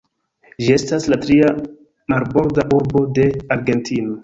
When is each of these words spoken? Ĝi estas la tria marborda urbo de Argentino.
Ĝi 0.63 0.71
estas 0.75 1.05
la 1.13 1.17
tria 1.25 1.51
marborda 2.15 2.67
urbo 2.81 3.07
de 3.21 3.29
Argentino. 3.59 4.19